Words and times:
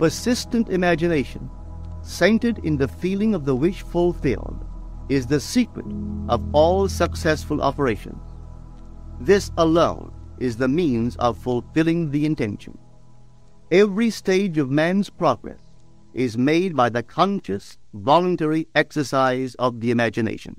Persistent 0.00 0.70
imagination, 0.70 1.50
centered 2.00 2.58
in 2.64 2.78
the 2.78 2.88
feeling 2.88 3.34
of 3.34 3.44
the 3.44 3.54
wish 3.54 3.82
fulfilled, 3.82 4.64
is 5.10 5.26
the 5.26 5.38
secret 5.38 5.84
of 6.30 6.42
all 6.54 6.88
successful 6.88 7.60
operations. 7.60 8.22
This 9.20 9.50
alone 9.58 10.10
is 10.38 10.56
the 10.56 10.68
means 10.68 11.16
of 11.16 11.36
fulfilling 11.36 12.10
the 12.10 12.24
intention. 12.24 12.78
Every 13.70 14.08
stage 14.08 14.56
of 14.56 14.70
man's 14.70 15.10
progress 15.10 15.60
is 16.14 16.38
made 16.38 16.74
by 16.74 16.88
the 16.88 17.02
conscious, 17.02 17.76
voluntary 17.92 18.68
exercise 18.74 19.54
of 19.56 19.80
the 19.82 19.90
imagination. 19.90 20.58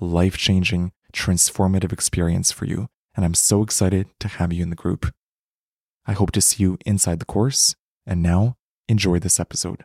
life 0.00 0.36
changing, 0.36 0.92
transformative 1.12 1.92
experience 1.92 2.52
for 2.52 2.66
you. 2.66 2.88
And 3.14 3.24
I'm 3.24 3.34
so 3.34 3.62
excited 3.62 4.08
to 4.20 4.28
have 4.28 4.52
you 4.52 4.62
in 4.62 4.70
the 4.70 4.76
group. 4.76 5.12
I 6.06 6.12
hope 6.12 6.32
to 6.32 6.40
see 6.40 6.62
you 6.62 6.78
inside 6.84 7.18
the 7.18 7.24
course. 7.24 7.74
And 8.06 8.22
now, 8.22 8.56
enjoy 8.88 9.18
this 9.18 9.40
episode. 9.40 9.84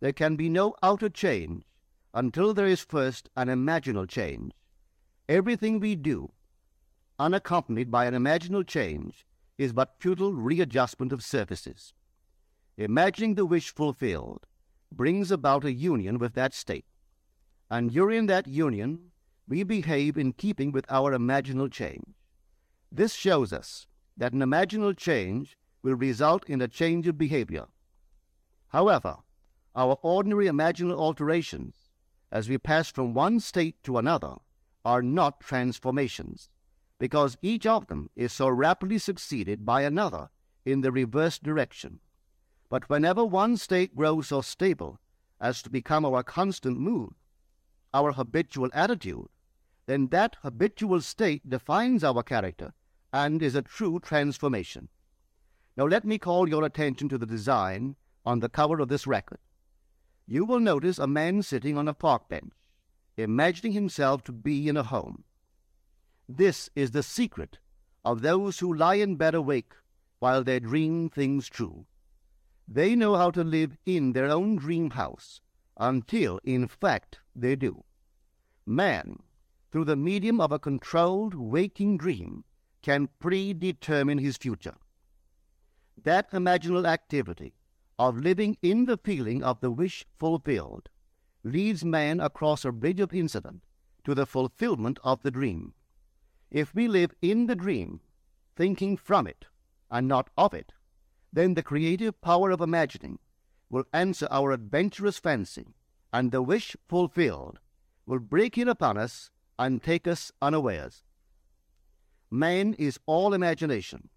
There 0.00 0.12
can 0.12 0.36
be 0.36 0.48
no 0.48 0.74
outer 0.82 1.08
change 1.08 1.64
until 2.14 2.54
there 2.54 2.66
is 2.66 2.80
first 2.80 3.28
an 3.36 3.48
imaginal 3.48 4.08
change. 4.08 4.52
Everything 5.28 5.78
we 5.78 5.94
do, 5.94 6.30
unaccompanied 7.18 7.90
by 7.90 8.06
an 8.06 8.14
imaginal 8.14 8.66
change, 8.66 9.26
is 9.58 9.72
but 9.72 9.96
futile 9.98 10.32
readjustment 10.32 11.12
of 11.12 11.22
surfaces. 11.22 11.92
Imagining 12.76 13.34
the 13.34 13.44
wish 13.44 13.74
fulfilled 13.74 14.46
brings 14.92 15.30
about 15.30 15.64
a 15.64 15.72
union 15.72 16.18
with 16.18 16.34
that 16.34 16.54
state, 16.54 16.86
and 17.68 17.90
during 17.90 18.26
that 18.26 18.46
union 18.46 19.10
we 19.48 19.64
behave 19.64 20.16
in 20.16 20.32
keeping 20.32 20.70
with 20.70 20.86
our 20.88 21.12
imaginal 21.12 21.70
change. 21.70 22.14
This 22.92 23.14
shows 23.14 23.52
us 23.52 23.86
that 24.16 24.32
an 24.32 24.40
imaginal 24.40 24.96
change 24.96 25.56
will 25.82 25.94
result 25.94 26.48
in 26.48 26.60
a 26.60 26.68
change 26.68 27.06
of 27.08 27.18
behavior. 27.18 27.66
However, 28.68 29.16
our 29.74 29.98
ordinary 30.02 30.46
imaginal 30.46 30.96
alterations, 30.96 31.74
as 32.30 32.48
we 32.48 32.58
pass 32.58 32.90
from 32.90 33.14
one 33.14 33.40
state 33.40 33.82
to 33.84 33.98
another, 33.98 34.36
are 34.84 35.02
not 35.02 35.40
transformations 35.40 36.50
because 36.98 37.36
each 37.42 37.66
of 37.66 37.86
them 37.86 38.10
is 38.16 38.32
so 38.32 38.48
rapidly 38.48 38.98
succeeded 38.98 39.64
by 39.64 39.82
another 39.82 40.30
in 40.64 40.80
the 40.80 40.92
reverse 40.92 41.38
direction. 41.38 42.00
But 42.68 42.88
whenever 42.90 43.24
one 43.24 43.56
state 43.56 43.96
grows 43.96 44.28
so 44.28 44.40
stable 44.40 44.98
as 45.40 45.62
to 45.62 45.70
become 45.70 46.04
our 46.04 46.22
constant 46.22 46.78
mood, 46.78 47.14
our 47.94 48.12
habitual 48.12 48.68
attitude, 48.74 49.28
then 49.86 50.08
that 50.08 50.36
habitual 50.42 51.00
state 51.00 51.48
defines 51.48 52.04
our 52.04 52.22
character 52.22 52.74
and 53.12 53.42
is 53.42 53.54
a 53.54 53.62
true 53.62 53.98
transformation. 54.00 54.88
Now 55.76 55.86
let 55.86 56.04
me 56.04 56.18
call 56.18 56.48
your 56.48 56.64
attention 56.64 57.08
to 57.08 57.18
the 57.18 57.24
design 57.24 57.96
on 58.26 58.40
the 58.40 58.48
cover 58.48 58.80
of 58.80 58.88
this 58.88 59.06
record. 59.06 59.38
You 60.26 60.44
will 60.44 60.60
notice 60.60 60.98
a 60.98 61.06
man 61.06 61.42
sitting 61.42 61.78
on 61.78 61.88
a 61.88 61.94
park 61.94 62.28
bench, 62.28 62.52
imagining 63.16 63.72
himself 63.72 64.22
to 64.24 64.32
be 64.32 64.68
in 64.68 64.76
a 64.76 64.82
home. 64.82 65.24
This 66.28 66.68
is 66.76 66.90
the 66.90 67.02
secret 67.02 67.58
of 68.04 68.20
those 68.20 68.58
who 68.58 68.74
lie 68.74 68.96
in 68.96 69.16
bed 69.16 69.34
awake 69.34 69.72
while 70.18 70.44
they 70.44 70.60
dream 70.60 71.08
things 71.08 71.48
true. 71.48 71.86
They 72.66 72.94
know 72.94 73.16
how 73.16 73.30
to 73.30 73.42
live 73.42 73.78
in 73.86 74.12
their 74.12 74.28
own 74.30 74.56
dream 74.56 74.90
house 74.90 75.40
until, 75.78 76.38
in 76.44 76.66
fact, 76.66 77.20
they 77.34 77.56
do. 77.56 77.82
Man, 78.66 79.20
through 79.70 79.86
the 79.86 79.96
medium 79.96 80.38
of 80.38 80.52
a 80.52 80.58
controlled 80.58 81.34
waking 81.34 81.96
dream, 81.96 82.44
can 82.82 83.08
predetermine 83.18 84.18
his 84.18 84.36
future. 84.36 84.76
That 86.02 86.30
imaginal 86.32 86.86
activity 86.86 87.54
of 87.98 88.18
living 88.18 88.58
in 88.60 88.84
the 88.84 88.98
feeling 88.98 89.42
of 89.42 89.60
the 89.60 89.70
wish 89.70 90.04
fulfilled 90.18 90.90
leads 91.42 91.84
man 91.84 92.20
across 92.20 92.64
a 92.64 92.72
bridge 92.72 93.00
of 93.00 93.14
incident 93.14 93.64
to 94.04 94.14
the 94.14 94.26
fulfillment 94.26 94.98
of 95.02 95.22
the 95.22 95.30
dream. 95.30 95.72
If 96.50 96.74
we 96.74 96.88
live 96.88 97.12
in 97.20 97.46
the 97.46 97.56
dream, 97.56 98.00
thinking 98.56 98.96
from 98.96 99.26
it 99.26 99.46
and 99.90 100.08
not 100.08 100.30
of 100.36 100.54
it, 100.54 100.72
then 101.32 101.54
the 101.54 101.62
creative 101.62 102.20
power 102.20 102.50
of 102.50 102.60
imagining 102.60 103.18
will 103.68 103.84
answer 103.92 104.26
our 104.30 104.52
adventurous 104.52 105.18
fancy, 105.18 105.74
and 106.12 106.32
the 106.32 106.40
wish 106.40 106.74
fulfilled 106.88 107.60
will 108.06 108.18
break 108.18 108.56
in 108.56 108.66
upon 108.66 108.96
us 108.96 109.30
and 109.58 109.82
take 109.82 110.08
us 110.08 110.32
unawares. 110.40 111.04
Man 112.30 112.74
is 112.74 112.98
all 113.04 113.34
imagination. 113.34 114.08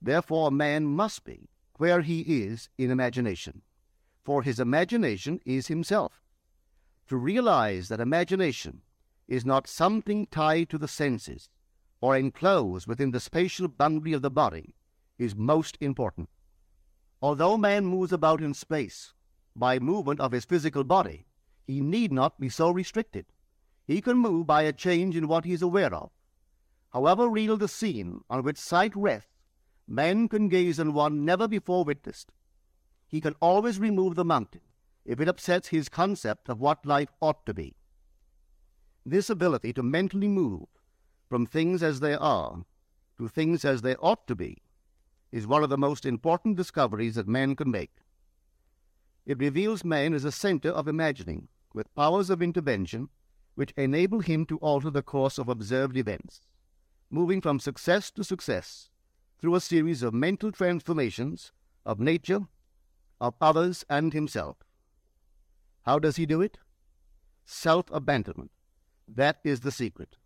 Therefore, 0.00 0.50
man 0.50 0.86
must 0.86 1.24
be 1.24 1.48
where 1.78 2.02
he 2.02 2.20
is 2.20 2.68
in 2.78 2.90
imagination, 2.90 3.62
for 4.24 4.42
his 4.42 4.60
imagination 4.60 5.40
is 5.44 5.66
himself. 5.66 6.22
To 7.08 7.16
realize 7.16 7.88
that 7.88 8.00
imagination 8.00 8.82
is 9.26 9.44
not 9.44 9.66
something 9.66 10.26
tied 10.26 10.68
to 10.70 10.78
the 10.78 10.88
senses, 10.88 11.48
or 12.02 12.16
enclosed 12.16 12.86
within 12.86 13.12
the 13.12 13.20
spatial 13.20 13.68
boundary 13.68 14.12
of 14.12 14.20
the 14.20 14.30
body 14.30 14.74
is 15.18 15.36
most 15.36 15.78
important. 15.80 16.28
Although 17.22 17.56
man 17.56 17.86
moves 17.86 18.12
about 18.12 18.42
in 18.42 18.52
space 18.52 19.14
by 19.54 19.78
movement 19.78 20.18
of 20.18 20.32
his 20.32 20.44
physical 20.44 20.82
body, 20.82 21.26
he 21.64 21.80
need 21.80 22.12
not 22.12 22.40
be 22.40 22.48
so 22.48 22.72
restricted. 22.72 23.26
He 23.86 24.00
can 24.00 24.18
move 24.18 24.46
by 24.48 24.62
a 24.62 24.72
change 24.72 25.16
in 25.16 25.28
what 25.28 25.44
he 25.44 25.52
is 25.52 25.62
aware 25.62 25.94
of. 25.94 26.10
However 26.92 27.28
real 27.28 27.56
the 27.56 27.68
scene 27.68 28.22
on 28.28 28.42
which 28.42 28.58
sight 28.58 28.94
rests, 28.96 29.30
man 29.86 30.28
can 30.28 30.48
gaze 30.48 30.80
on 30.80 30.92
one 30.92 31.24
never 31.24 31.46
before 31.46 31.84
witnessed. 31.84 32.32
He 33.06 33.20
can 33.20 33.36
always 33.40 33.78
remove 33.78 34.16
the 34.16 34.24
mountain 34.24 34.62
if 35.04 35.20
it 35.20 35.28
upsets 35.28 35.68
his 35.68 35.88
concept 35.88 36.48
of 36.48 36.60
what 36.60 36.84
life 36.84 37.12
ought 37.20 37.46
to 37.46 37.54
be. 37.54 37.76
This 39.06 39.30
ability 39.30 39.72
to 39.74 39.82
mentally 39.82 40.28
move 40.28 40.66
from 41.32 41.46
things 41.46 41.82
as 41.82 42.00
they 42.00 42.12
are 42.12 42.62
to 43.16 43.26
things 43.26 43.64
as 43.64 43.80
they 43.80 43.96
ought 43.96 44.26
to 44.26 44.34
be 44.34 44.58
is 45.30 45.46
one 45.46 45.62
of 45.62 45.70
the 45.70 45.78
most 45.78 46.04
important 46.04 46.58
discoveries 46.58 47.14
that 47.14 47.26
man 47.26 47.56
can 47.56 47.70
make. 47.70 48.02
It 49.24 49.38
reveals 49.38 49.82
man 49.82 50.12
as 50.12 50.26
a 50.26 50.30
center 50.30 50.68
of 50.68 50.86
imagining 50.86 51.48
with 51.72 51.94
powers 51.94 52.28
of 52.28 52.42
intervention 52.42 53.08
which 53.54 53.72
enable 53.78 54.20
him 54.20 54.44
to 54.44 54.58
alter 54.58 54.90
the 54.90 55.00
course 55.00 55.38
of 55.38 55.48
observed 55.48 55.96
events. 55.96 56.42
moving 57.08 57.40
from 57.40 57.58
success 57.58 58.10
to 58.10 58.22
success 58.22 58.90
through 59.40 59.54
a 59.54 59.60
series 59.60 60.02
of 60.02 60.12
mental 60.12 60.52
transformations 60.52 61.50
of 61.86 61.98
nature, 61.98 62.40
of 63.22 63.32
others, 63.40 63.86
and 63.88 64.12
himself. 64.12 64.58
How 65.86 65.98
does 65.98 66.16
he 66.16 66.26
do 66.26 66.42
it? 66.42 66.58
Self 67.46 67.86
abandonment. 67.90 68.50
That 69.08 69.40
is 69.44 69.60
the 69.60 69.72
secret. 69.72 70.16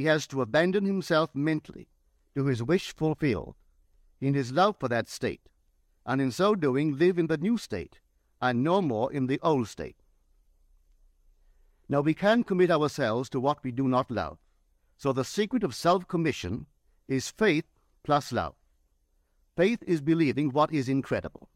He 0.00 0.06
has 0.06 0.26
to 0.28 0.40
abandon 0.40 0.86
himself 0.86 1.34
mentally 1.34 1.86
to 2.34 2.46
his 2.46 2.62
wish 2.62 2.96
fulfilled, 2.96 3.54
in 4.18 4.32
his 4.32 4.50
love 4.50 4.76
for 4.80 4.88
that 4.88 5.10
state, 5.10 5.50
and 6.06 6.22
in 6.22 6.32
so 6.32 6.54
doing 6.54 6.96
live 6.96 7.18
in 7.18 7.26
the 7.26 7.36
new 7.36 7.58
state, 7.58 8.00
and 8.40 8.64
no 8.64 8.80
more 8.80 9.12
in 9.12 9.26
the 9.26 9.38
old 9.42 9.68
state. 9.68 10.02
Now 11.86 12.00
we 12.00 12.14
can 12.14 12.44
commit 12.44 12.70
ourselves 12.70 13.28
to 13.28 13.40
what 13.40 13.62
we 13.62 13.72
do 13.72 13.88
not 13.88 14.10
love. 14.10 14.38
So 14.96 15.12
the 15.12 15.22
secret 15.22 15.62
of 15.62 15.74
self 15.74 16.08
commission 16.08 16.64
is 17.06 17.30
faith 17.30 17.66
plus 18.02 18.32
love. 18.32 18.54
Faith 19.54 19.82
is 19.86 20.00
believing 20.00 20.48
what 20.48 20.72
is 20.72 20.88
incredible. 20.88 21.50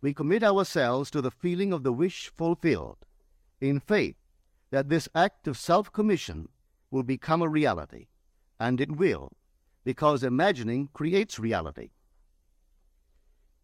We 0.00 0.14
commit 0.14 0.44
ourselves 0.44 1.10
to 1.10 1.20
the 1.20 1.32
feeling 1.32 1.72
of 1.72 1.82
the 1.82 1.92
wish 1.92 2.30
fulfilled, 2.36 2.98
in 3.60 3.80
faith 3.80 4.14
that 4.70 4.88
this 4.88 5.08
act 5.16 5.48
of 5.48 5.58
self 5.58 5.92
commission 5.92 6.48
will 6.92 7.02
become 7.02 7.42
a 7.42 7.48
reality. 7.48 8.06
And 8.60 8.80
it 8.80 8.96
will, 8.96 9.32
because 9.82 10.22
imagining 10.22 10.90
creates 10.92 11.40
reality. 11.40 11.90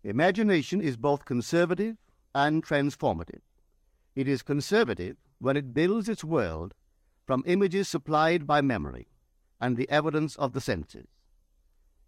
Imagination 0.03 0.81
is 0.81 0.97
both 0.97 1.25
conservative 1.25 1.97
and 2.35 2.65
transformative. 2.65 3.43
It 4.17 4.27
is 4.27 4.43
conservative 4.43 5.17
when 5.39 5.57
it 5.57 5.75
builds 5.75 6.09
its 6.09 6.25
world 6.25 6.75
from 7.27 7.45
images 7.47 7.89
supplied 7.89 8.47
by 8.47 8.61
memory 8.61 9.07
and 9.61 9.77
the 9.77 9.89
evidence 9.91 10.35
of 10.37 10.53
the 10.53 10.61
senses. 10.61 11.07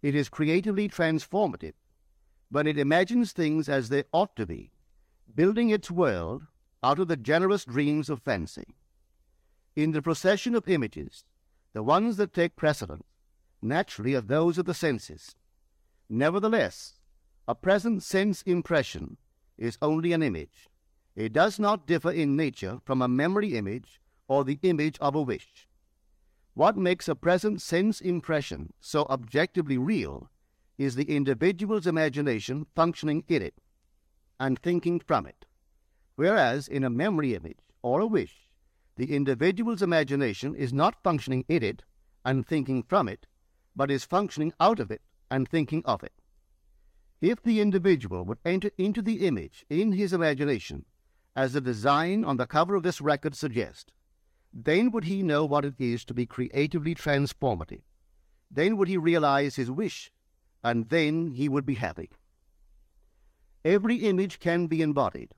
It 0.01 0.15
is 0.15 0.29
creatively 0.29 0.89
transformative 0.89 1.73
when 2.49 2.67
it 2.67 2.77
imagines 2.77 3.31
things 3.31 3.69
as 3.69 3.89
they 3.89 4.03
ought 4.11 4.35
to 4.35 4.45
be, 4.45 4.71
building 5.33 5.69
its 5.69 5.91
world 5.91 6.47
out 6.83 6.99
of 6.99 7.07
the 7.07 7.15
generous 7.15 7.63
dreams 7.63 8.09
of 8.09 8.21
fancy. 8.21 8.75
In 9.75 9.91
the 9.91 10.01
procession 10.01 10.53
of 10.55 10.67
images, 10.67 11.23
the 11.73 11.81
ones 11.81 12.17
that 12.17 12.33
take 12.33 12.57
precedence 12.57 13.03
naturally 13.61 14.15
are 14.15 14.21
those 14.21 14.57
of 14.57 14.65
the 14.65 14.73
senses. 14.73 15.35
Nevertheless, 16.09 16.99
a 17.47 17.55
present 17.55 18.03
sense 18.03 18.41
impression 18.41 19.17
is 19.57 19.77
only 19.81 20.11
an 20.11 20.23
image. 20.23 20.67
It 21.15 21.31
does 21.31 21.57
not 21.59 21.87
differ 21.87 22.11
in 22.11 22.35
nature 22.35 22.79
from 22.83 23.01
a 23.01 23.07
memory 23.07 23.55
image 23.55 24.01
or 24.27 24.43
the 24.43 24.59
image 24.63 24.97
of 24.99 25.15
a 25.15 25.21
wish. 25.21 25.67
What 26.53 26.75
makes 26.75 27.07
a 27.07 27.15
present 27.15 27.61
sense 27.61 28.01
impression 28.01 28.73
so 28.81 29.05
objectively 29.09 29.77
real 29.77 30.29
is 30.77 30.95
the 30.95 31.15
individual's 31.15 31.87
imagination 31.87 32.65
functioning 32.75 33.23
in 33.27 33.41
it 33.41 33.55
and 34.39 34.59
thinking 34.59 34.99
from 34.99 35.25
it, 35.25 35.45
whereas 36.15 36.67
in 36.67 36.83
a 36.83 36.89
memory 36.89 37.35
image 37.35 37.59
or 37.81 38.01
a 38.01 38.07
wish, 38.07 38.40
the 39.01 39.15
individual's 39.15 39.81
imagination 39.81 40.53
is 40.53 40.71
not 40.71 41.01
functioning 41.01 41.43
in 41.47 41.63
it 41.63 41.81
and 42.23 42.45
thinking 42.45 42.83
from 42.83 43.07
it, 43.07 43.25
but 43.75 43.89
is 43.89 44.03
functioning 44.05 44.53
out 44.59 44.79
of 44.79 44.91
it 44.91 45.01
and 45.31 45.49
thinking 45.49 45.81
of 45.85 46.03
it. 46.03 46.13
If 47.19 47.41
the 47.41 47.61
individual 47.61 48.23
would 48.25 48.37
enter 48.45 48.69
into 48.77 49.01
the 49.01 49.25
image 49.25 49.65
in 49.71 49.93
his 49.93 50.13
imagination, 50.13 50.85
as 51.35 51.53
the 51.53 51.61
design 51.61 52.23
on 52.23 52.37
the 52.37 52.45
cover 52.45 52.75
of 52.75 52.83
this 52.83 53.01
record 53.01 53.33
suggests, 53.33 53.91
then 54.53 54.91
would 54.91 55.05
he 55.05 55.23
know 55.23 55.45
what 55.45 55.65
it 55.65 55.73
is 55.79 56.05
to 56.05 56.13
be 56.13 56.27
creatively 56.27 56.93
transformative. 56.93 57.81
Then 58.51 58.77
would 58.77 58.87
he 58.87 58.97
realize 58.97 59.55
his 59.55 59.71
wish, 59.71 60.11
and 60.63 60.89
then 60.89 61.31
he 61.31 61.49
would 61.49 61.65
be 61.65 61.73
happy. 61.73 62.11
Every 63.65 63.95
image 63.95 64.39
can 64.39 64.67
be 64.67 64.83
embodied, 64.83 65.33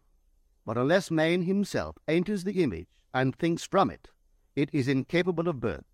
but 0.65 0.77
unless 0.77 1.09
man 1.09 1.43
himself 1.43 1.95
enters 2.09 2.43
the 2.43 2.61
image 2.61 2.87
and 3.13 3.35
thinks 3.35 3.63
from 3.63 3.89
it, 3.89 4.09
it 4.55 4.69
is 4.71 4.87
incapable 4.87 5.47
of 5.47 5.59
birth. 5.59 5.85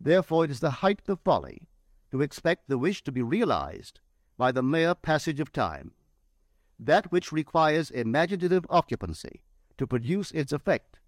Therefore, 0.00 0.44
it 0.44 0.50
is 0.50 0.60
the 0.60 0.70
height 0.70 1.02
of 1.08 1.20
folly 1.20 1.68
to 2.10 2.22
expect 2.22 2.68
the 2.68 2.78
wish 2.78 3.02
to 3.04 3.12
be 3.12 3.22
realized 3.22 4.00
by 4.36 4.50
the 4.50 4.62
mere 4.62 4.94
passage 4.94 5.40
of 5.40 5.52
time. 5.52 5.92
That 6.78 7.12
which 7.12 7.30
requires 7.30 7.90
imaginative 7.90 8.64
occupancy 8.70 9.42
to 9.76 9.86
produce 9.86 10.30
its 10.30 10.52
effect 10.52 10.98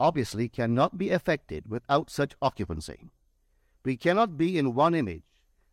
obviously 0.00 0.48
cannot 0.48 0.98
be 0.98 1.10
effected 1.10 1.68
without 1.68 2.10
such 2.10 2.34
occupancy. 2.42 3.08
We 3.84 3.96
cannot 3.96 4.36
be 4.36 4.58
in 4.58 4.74
one 4.74 4.94
image 4.94 5.22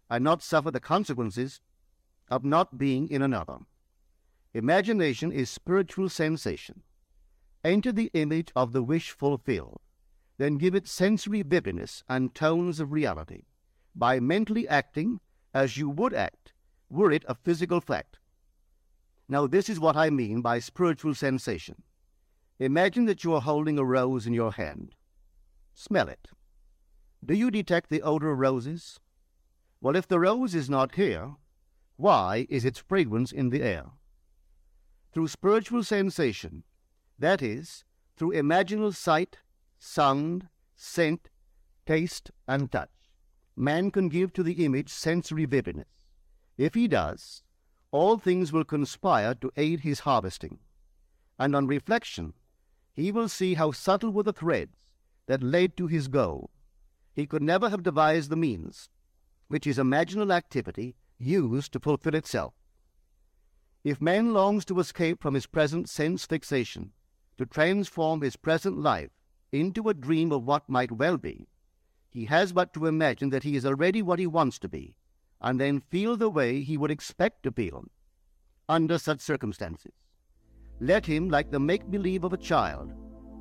and 0.09 0.23
not 0.23 0.43
suffer 0.43 0.69
the 0.69 0.79
consequences 0.79 1.61
of 2.29 2.45
not 2.45 2.77
being 2.77 3.09
in 3.09 3.23
another. 3.23 3.57
Imagination 4.53 5.31
is 5.31 5.49
spiritual 5.49 6.09
sensation. 6.09 6.83
Enter 7.63 7.91
the 7.91 8.09
image 8.13 8.51
of 8.55 8.71
the 8.71 8.83
wish 8.83 9.11
fulfilled, 9.11 9.81
then 10.37 10.57
give 10.57 10.73
it 10.73 10.87
sensory 10.87 11.41
vividness 11.41 12.03
and 12.07 12.33
tones 12.33 12.79
of 12.79 12.93
reality 12.93 13.43
by 13.93 14.19
mentally 14.19 14.67
acting 14.67 15.19
as 15.53 15.77
you 15.77 15.89
would 15.89 16.13
act 16.13 16.53
were 16.89 17.11
it 17.11 17.25
a 17.27 17.35
physical 17.35 17.81
fact. 17.81 18.19
Now, 19.27 19.45
this 19.45 19.69
is 19.69 19.79
what 19.79 19.97
I 19.97 20.09
mean 20.09 20.41
by 20.41 20.59
spiritual 20.59 21.13
sensation. 21.13 21.83
Imagine 22.59 23.05
that 23.05 23.23
you 23.23 23.33
are 23.33 23.41
holding 23.41 23.77
a 23.77 23.85
rose 23.85 24.25
in 24.25 24.33
your 24.33 24.53
hand. 24.53 24.95
Smell 25.73 26.07
it. 26.07 26.29
Do 27.23 27.33
you 27.33 27.51
detect 27.51 27.89
the 27.89 28.01
odor 28.01 28.31
of 28.31 28.39
roses? 28.39 28.99
Well, 29.81 29.95
if 29.95 30.07
the 30.07 30.19
rose 30.19 30.55
is 30.55 30.69
not 30.69 30.95
here, 30.95 31.35
why 31.97 32.47
is 32.49 32.65
its 32.65 32.79
fragrance 32.79 33.31
in 33.31 33.49
the 33.49 33.61
air? 33.61 33.85
Through 35.11 35.27
spiritual 35.27 35.83
sensation, 35.83 36.63
that 37.19 37.41
is, 37.41 37.83
through 38.17 38.33
imaginal 38.33 38.93
sight, 38.93 39.37
sound, 39.77 40.49
scent, 40.75 41.29
taste, 41.85 42.31
and 42.47 42.71
touch, 42.71 42.89
man 43.55 43.91
can 43.91 44.09
give 44.09 44.33
to 44.33 44.43
the 44.43 44.65
image 44.65 44.89
sensory 44.89 45.45
vividness. 45.45 45.87
If 46.57 46.73
he 46.73 46.87
does, 46.87 47.43
all 47.91 48.17
things 48.17 48.51
will 48.51 48.65
conspire 48.65 49.33
to 49.35 49.51
aid 49.55 49.81
his 49.81 50.01
harvesting. 50.01 50.59
And 51.37 51.55
on 51.55 51.67
reflection, 51.67 52.33
he 52.93 53.11
will 53.11 53.29
see 53.29 53.53
how 53.53 53.71
subtle 53.71 54.11
were 54.11 54.23
the 54.23 54.33
threads 54.33 54.75
that 55.27 55.43
led 55.43 55.77
to 55.77 55.87
his 55.87 56.07
goal. 56.07 56.49
He 57.13 57.25
could 57.25 57.41
never 57.41 57.69
have 57.69 57.83
devised 57.83 58.29
the 58.29 58.35
means 58.35 58.89
which 59.47 59.65
his 59.65 59.77
imaginal 59.77 60.33
activity 60.33 60.95
used 61.17 61.73
to 61.73 61.79
fulfill 61.79 62.15
itself. 62.15 62.53
If 63.83 64.01
man 64.01 64.33
longs 64.33 64.63
to 64.65 64.79
escape 64.79 65.21
from 65.21 65.33
his 65.33 65.47
present 65.47 65.89
sense 65.89 66.25
fixation, 66.25 66.91
to 67.39 67.45
transform 67.45 68.19
his 68.19 68.35
present 68.35 68.77
life 68.77 69.11
into 69.53 69.87
a 69.87 69.93
dream 69.93 70.29
of 70.29 70.43
what 70.43 70.67
might 70.67 70.91
well 70.91 71.15
be, 71.17 71.47
he 72.11 72.25
has 72.25 72.51
but 72.51 72.73
to 72.73 72.85
imagine 72.85 73.29
that 73.29 73.43
he 73.43 73.55
is 73.55 73.65
already 73.65 74.01
what 74.01 74.19
he 74.19 74.27
wants 74.27 74.59
to 74.59 74.67
be, 74.67 74.93
and 75.39 75.57
then 75.57 75.79
feel 75.89 76.17
the 76.17 76.29
way 76.29 76.59
he 76.59 76.75
would 76.75 76.91
expect 76.91 77.41
to 77.41 77.51
feel 77.53 77.85
under 78.67 78.97
such 78.97 79.21
circumstances. 79.21 79.93
Let 80.81 81.05
him, 81.05 81.29
like 81.29 81.49
the 81.49 81.61
make 81.61 81.89
believe 81.89 82.25
of 82.25 82.33
a 82.33 82.37
child 82.37 82.91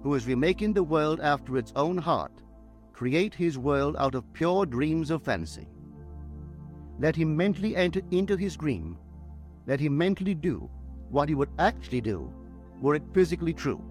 who 0.05 0.15
is 0.15 0.29
remaking 0.29 0.75
the 0.75 0.85
world 0.85 1.19
after 1.19 1.57
its 1.57 1.73
own 1.75 1.99
heart, 1.99 2.41
create 2.93 3.35
his 3.35 3.59
world 3.59 3.97
out 3.99 4.15
of 4.15 4.33
pure 4.33 4.65
dreams 4.65 5.11
of 5.11 5.25
fancy. 5.25 5.67
Let 7.01 7.17
him 7.17 7.37
mentally 7.37 7.75
enter 7.75 8.03
into 8.13 8.37
his 8.37 8.57
dream. 8.57 8.97
Let 9.67 9.81
him 9.81 9.99
mentally 9.99 10.37
do 10.37 10.71
what 11.11 11.29
he 11.29 11.35
would 11.35 11.51
actually 11.59 12.01
do 12.01 12.33
were 12.81 12.95
it 12.95 13.03
physically 13.13 13.53
true. 13.53 13.83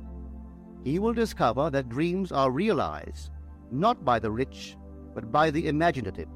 He 0.83 0.99
will 0.99 1.13
discover 1.13 1.69
that 1.69 1.89
dreams 1.89 2.31
are 2.31 2.51
realized 2.51 3.31
not 3.71 4.05
by 4.05 4.19
the 4.19 4.31
rich, 4.31 4.77
but 5.13 5.31
by 5.31 5.51
the 5.51 5.67
imaginative. 5.67 6.29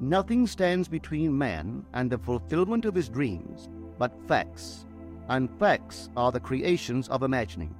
Nothing 0.00 0.46
stands 0.46 0.88
between 0.88 1.36
man 1.36 1.84
and 1.94 2.10
the 2.10 2.18
fulfillment 2.18 2.84
of 2.84 2.94
his 2.94 3.08
dreams 3.08 3.68
but 3.98 4.12
facts 4.26 4.84
and 5.28 5.48
facts 5.58 6.10
are 6.16 6.32
the 6.32 6.40
creations 6.40 7.08
of 7.08 7.22
imagining. 7.22 7.74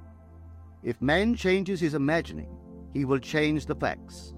If 0.83 1.01
man 1.01 1.35
changes 1.35 1.79
his 1.79 1.93
imagining, 1.93 2.47
he 2.93 3.05
will 3.05 3.19
change 3.19 3.65
the 3.65 3.75
facts. 3.75 4.33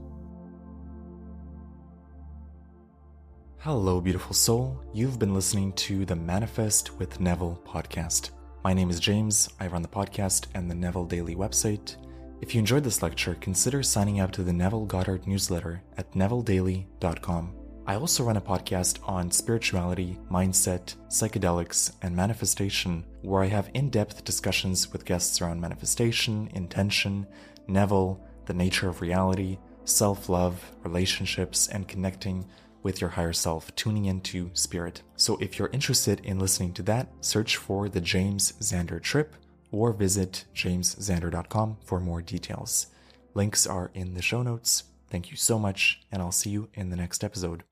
Hello, 3.59 4.01
beautiful 4.01 4.33
soul. 4.33 4.79
You've 4.93 5.19
been 5.19 5.33
listening 5.33 5.73
to 5.73 6.05
the 6.05 6.15
Manifest 6.15 6.97
with 6.97 7.19
Neville 7.19 7.61
podcast. 7.65 8.31
My 8.65 8.73
name 8.73 8.89
is 8.89 8.99
James. 8.99 9.47
I 9.59 9.67
run 9.67 9.83
the 9.83 9.87
podcast 9.87 10.47
and 10.55 10.67
the 10.67 10.73
Neville 10.73 11.05
Daily 11.05 11.35
website. 11.35 11.97
If 12.41 12.55
you 12.55 12.59
enjoyed 12.59 12.83
this 12.83 13.03
lecture, 13.03 13.37
consider 13.39 13.83
signing 13.83 14.19
up 14.19 14.31
to 14.31 14.41
the 14.41 14.53
Neville 14.53 14.87
Goddard 14.87 15.27
newsletter 15.27 15.83
at 15.99 16.11
nevilledaily.com. 16.13 17.53
I 17.85 17.93
also 17.93 18.23
run 18.23 18.37
a 18.37 18.41
podcast 18.41 19.07
on 19.07 19.29
spirituality, 19.29 20.17
mindset, 20.31 20.95
psychedelics, 21.09 21.91
and 22.01 22.15
manifestation, 22.15 23.05
where 23.21 23.43
I 23.43 23.49
have 23.49 23.69
in 23.75 23.91
depth 23.91 24.23
discussions 24.23 24.91
with 24.91 25.05
guests 25.05 25.43
around 25.43 25.61
manifestation, 25.61 26.49
intention, 26.55 27.27
Neville, 27.67 28.19
the 28.47 28.55
nature 28.55 28.89
of 28.89 28.99
reality, 28.99 29.59
self 29.83 30.27
love, 30.27 30.71
relationships, 30.83 31.67
and 31.67 31.87
connecting 31.87 32.47
with 32.85 33.01
your 33.01 33.09
higher 33.09 33.33
self, 33.33 33.75
tuning 33.75 34.05
into 34.05 34.51
spirit. 34.53 35.01
So 35.17 35.37
if 35.41 35.57
you're 35.57 35.71
interested 35.73 36.21
in 36.23 36.37
listening 36.37 36.71
to 36.73 36.83
that, 36.83 37.07
search 37.19 37.57
for 37.57 37.89
the 37.89 37.99
James 37.99 38.53
Xander 38.61 39.01
trip 39.01 39.35
or 39.71 39.91
visit 39.91 40.45
jamesxander.com 40.53 41.77
for 41.83 41.99
more 41.99 42.21
details. 42.21 42.87
Links 43.33 43.65
are 43.65 43.89
in 43.95 44.13
the 44.13 44.21
show 44.21 44.43
notes. 44.43 44.83
Thank 45.09 45.31
you 45.31 45.35
so 45.35 45.57
much, 45.57 46.03
and 46.11 46.21
I'll 46.21 46.31
see 46.31 46.51
you 46.51 46.69
in 46.75 46.91
the 46.91 46.95
next 46.95 47.23
episode. 47.23 47.63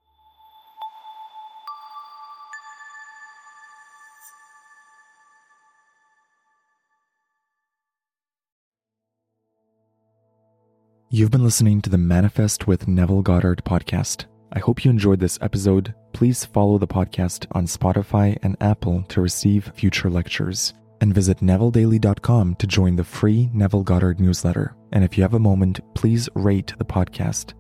You've 11.12 11.30
been 11.30 11.44
listening 11.44 11.84
to 11.84 11.92
the 11.92 12.00
Manifest 12.00 12.66
with 12.66 12.88
Neville 12.88 13.22
Goddard 13.22 13.64
podcast. 13.64 14.26
I 14.56 14.60
hope 14.60 14.86
you 14.86 14.92
enjoyed 14.92 15.20
this 15.20 15.40
episode. 15.42 15.96
Please 16.14 16.46
follow 16.46 16.78
the 16.78 16.88
podcast 16.88 17.48
on 17.54 17.66
Spotify 17.66 18.38
and 18.44 18.56
Apple 18.62 19.02
to 19.10 19.20
receive 19.20 19.72
future 19.74 20.12
lectures. 20.12 20.76
And 21.02 21.14
visit 21.14 21.40
NevilleDaily.com 21.40 22.56
to 22.56 22.68
join 22.68 22.96
the 22.96 23.04
free 23.04 23.50
Neville 23.52 23.82
Goddard 23.82 24.20
newsletter. 24.20 24.76
And 24.92 25.04
if 25.04 25.18
you 25.18 25.24
have 25.24 25.34
a 25.34 25.40
moment, 25.40 25.80
please 25.96 26.30
rate 26.36 26.76
the 26.78 26.86
podcast. 26.86 27.54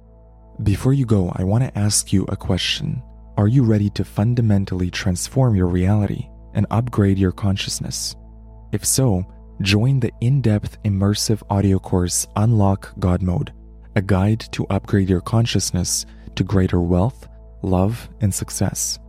Before 0.62 0.94
you 0.94 1.08
go, 1.08 1.34
I 1.36 1.44
want 1.44 1.64
to 1.64 1.78
ask 1.78 2.14
you 2.14 2.26
a 2.30 2.38
question. 2.38 3.02
Are 3.38 3.48
you 3.48 3.64
ready 3.64 3.90
to 3.90 4.06
fundamentally 4.06 4.92
transform 4.92 5.56
your 5.56 5.68
reality 5.68 6.30
and 6.54 6.68
upgrade 6.70 7.18
your 7.18 7.32
consciousness? 7.32 8.16
If 8.72 8.86
so, 8.86 9.26
join 9.62 10.00
the 10.00 10.12
in 10.22 10.42
depth 10.42 10.82
immersive 10.84 11.42
audio 11.50 11.80
course 11.80 12.28
Unlock 12.36 12.94
God 13.00 13.24
Mode, 13.24 13.52
a 13.96 14.02
guide 14.02 14.42
to 14.52 14.68
upgrade 14.68 15.10
your 15.10 15.22
consciousness 15.22 16.06
to 16.36 16.44
greater 16.44 16.82
wealth, 16.82 17.28
love, 17.62 18.10
and 18.22 18.34
success. 18.34 19.00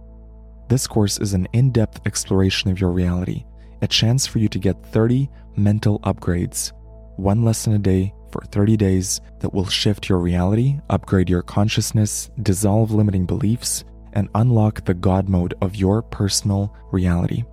This 0.69 0.87
course 0.87 1.19
is 1.19 1.35
an 1.35 1.47
in 1.52 1.73
depth 1.73 2.00
exploration 2.07 2.71
of 2.71 2.81
your 2.81 2.90
reality, 2.90 3.45
a 3.83 3.87
chance 3.87 4.26
for 4.26 4.38
you 4.38 4.49
to 4.49 4.59
get 4.59 4.85
30 4.87 5.28
mental 5.57 6.00
upgrades, 6.00 6.73
one 7.16 7.45
lesson 7.45 7.75
a 7.75 7.78
day 7.78 8.14
for 8.31 8.43
30 8.47 8.76
days 8.76 9.21
that 9.40 9.52
will 9.52 9.66
shift 9.66 10.09
your 10.09 10.19
reality, 10.19 10.78
upgrade 10.90 11.31
your 11.31 11.43
consciousness, 11.43 12.31
dissolve 12.43 12.90
limiting 12.90 13.26
beliefs, 13.26 13.85
and 14.14 14.28
unlock 14.35 14.85
the 14.85 14.95
God 14.95 15.28
mode 15.28 15.54
of 15.61 15.76
your 15.76 16.02
personal 16.02 16.75
reality. 16.90 17.45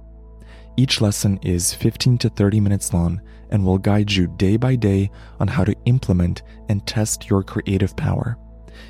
Each 0.77 1.01
lesson 1.01 1.37
is 1.43 1.73
15 1.73 2.17
to 2.19 2.29
30 2.29 2.59
minutes 2.59 2.93
long 2.93 3.21
and 3.51 3.65
will 3.65 3.77
guide 3.77 4.11
you 4.11 4.27
day 4.37 4.57
by 4.57 4.75
day 4.75 5.11
on 5.39 5.47
how 5.47 5.63
to 5.63 5.75
implement 5.85 6.43
and 6.69 6.85
test 6.87 7.29
your 7.29 7.43
creative 7.43 7.95
power. 7.97 8.37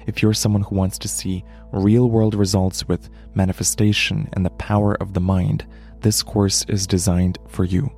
If 0.08 0.22
you're 0.22 0.34
someone 0.34 0.64
who 0.64 0.76
wants 0.76 0.98
to 1.00 1.08
see 1.08 1.46
real 1.72 2.10
world 2.10 2.36
results 2.36 2.86
with 2.88 3.10
manifestation 3.34 4.30
and 4.34 4.46
the 4.46 4.50
power 4.52 4.96
of 4.96 5.14
the 5.14 5.22
mind, 5.22 5.66
this 6.02 6.22
course 6.24 6.66
is 6.68 6.88
designed 6.88 7.38
for 7.48 7.64
you. 7.64 7.90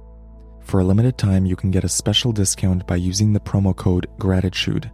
For 0.62 0.80
a 0.80 0.84
limited 0.84 1.18
time, 1.18 1.46
you 1.46 1.56
can 1.56 1.72
get 1.72 1.84
a 1.84 1.90
special 1.90 2.32
discount 2.32 2.86
by 2.88 2.96
using 2.96 3.34
the 3.34 3.40
promo 3.40 3.76
code 3.76 4.08
GRATITUDE. 4.20 4.92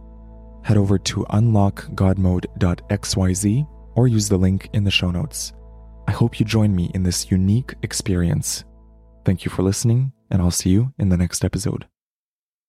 Head 0.62 0.76
over 0.76 0.98
to 0.98 1.24
unlockgodmode.xyz 1.30 3.66
or 3.94 4.08
use 4.08 4.28
the 4.28 4.36
link 4.36 4.68
in 4.72 4.84
the 4.84 4.90
show 4.90 5.10
notes. 5.10 5.54
I 6.08 6.12
hope 6.12 6.40
you 6.40 6.46
join 6.46 6.74
me 6.74 6.90
in 6.94 7.02
this 7.02 7.30
unique 7.30 7.74
experience 7.82 8.64
Thank 9.24 9.44
you 9.44 9.50
for 9.50 9.62
listening, 9.62 10.12
and 10.30 10.40
I'll 10.40 10.50
see 10.50 10.70
you 10.70 10.94
in 10.98 11.10
the 11.10 11.16
next 11.16 11.44
episode. 11.44 11.86